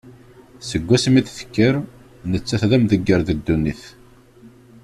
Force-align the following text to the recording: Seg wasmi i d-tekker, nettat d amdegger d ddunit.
Seg 0.69 0.83
wasmi 0.87 1.17
i 1.19 1.21
d-tekker, 1.25 1.75
nettat 2.31 2.63
d 2.69 2.71
amdegger 2.75 3.21
d 3.23 3.29
ddunit. 3.37 3.83